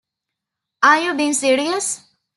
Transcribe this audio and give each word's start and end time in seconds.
Are 0.81 0.99
you 0.99 1.13
being 1.13 1.33
serious? 1.35 2.01